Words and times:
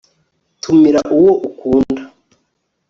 tumira 0.61 1.01
uwo 1.15 1.31
ukunda 1.47 2.01